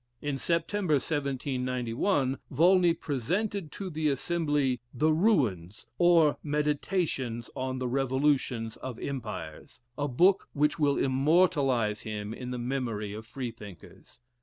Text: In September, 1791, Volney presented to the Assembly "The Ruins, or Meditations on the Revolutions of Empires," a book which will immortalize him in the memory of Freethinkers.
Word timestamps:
In 0.19 0.39
September, 0.39 0.95
1791, 0.95 2.39
Volney 2.49 2.93
presented 2.95 3.71
to 3.73 3.91
the 3.91 4.09
Assembly 4.09 4.81
"The 4.91 5.13
Ruins, 5.13 5.85
or 5.99 6.37
Meditations 6.41 7.51
on 7.55 7.77
the 7.77 7.87
Revolutions 7.87 8.77
of 8.77 8.97
Empires," 8.97 9.81
a 9.99 10.07
book 10.07 10.47
which 10.53 10.79
will 10.79 10.97
immortalize 10.97 12.01
him 12.01 12.33
in 12.33 12.49
the 12.49 12.57
memory 12.57 13.13
of 13.13 13.27
Freethinkers. 13.27 14.21